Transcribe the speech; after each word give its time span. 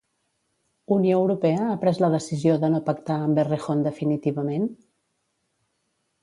Unió 0.93 1.17
Europea 1.17 1.67
ha 1.73 1.75
pres 1.83 1.99
la 2.03 2.09
decisió 2.13 2.55
de 2.63 2.71
no 2.77 2.79
pactar 2.87 3.19
amb 3.27 3.43
Errejón 3.45 3.85
definitivament? 3.89 4.67